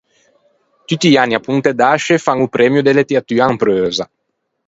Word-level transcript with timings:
Tutti 0.87 1.09
i 1.09 1.15
anni 1.21 1.35
à 1.35 1.39
Pontedasce 1.45 2.15
fan 2.25 2.39
o 2.45 2.51
premio 2.55 2.81
de 2.85 2.91
lettiatua 2.97 3.45
in 3.51 3.57
preusa. 3.61 4.05